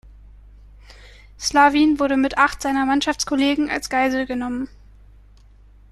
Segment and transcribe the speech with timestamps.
[1.37, 4.67] Slavin wurde mit acht seiner Mannschaftskollegen als Geisel genommen.